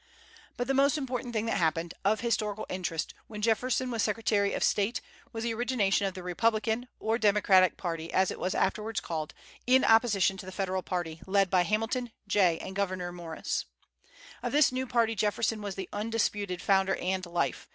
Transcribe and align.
But 0.57 0.65
the 0.65 0.73
most 0.73 0.97
important 0.97 1.31
thing 1.31 1.45
that 1.45 1.57
happened, 1.57 1.93
of 2.03 2.21
historical 2.21 2.65
interest, 2.69 3.13
when 3.27 3.43
Jefferson 3.43 3.91
was 3.91 4.01
Secretary 4.01 4.51
of 4.55 4.63
State, 4.63 4.99
was 5.31 5.43
the 5.43 5.53
origination 5.53 6.07
of 6.07 6.15
the 6.15 6.23
Republican, 6.23 6.87
or 6.99 7.19
Democratic 7.19 7.77
party, 7.77 8.11
as 8.11 8.31
it 8.31 8.39
was 8.39 8.55
afterwards 8.55 8.99
called, 8.99 9.35
in 9.67 9.85
opposition 9.85 10.37
to 10.37 10.45
the 10.47 10.51
Federal 10.51 10.81
party, 10.81 11.21
led 11.27 11.51
by 11.51 11.61
Hamilton, 11.61 12.11
Jay, 12.27 12.57
and 12.61 12.75
Gouverneur 12.75 13.11
Morris, 13.11 13.65
Of 14.41 14.53
this 14.53 14.71
new 14.71 14.87
party 14.87 15.13
Jefferson 15.13 15.61
was 15.61 15.75
the 15.75 15.87
undisputed 15.93 16.63
founder 16.63 16.95
and 16.95 17.23
life. 17.27 17.67